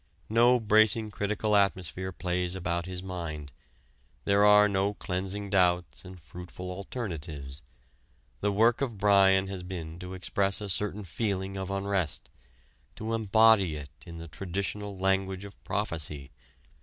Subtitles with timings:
[0.29, 3.53] No bracing critical atmosphere plays about his mind:
[4.25, 7.61] there are no cleansing doubts and fruitful alternatives.
[8.39, 12.31] The work of Bryan has been to express a certain feeling of unrest
[12.95, 16.31] to embody it in the traditional language of prophecy.